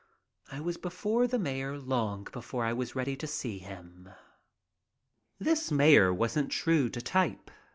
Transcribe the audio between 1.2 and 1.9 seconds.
the mayor